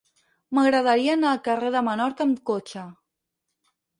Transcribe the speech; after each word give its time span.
M'agradaria 0.57 1.11
anar 1.17 1.33
al 1.33 1.41
carrer 1.49 1.69
de 1.77 1.83
Menorca 1.89 2.27
amb 2.27 2.41
cotxe. 2.53 2.87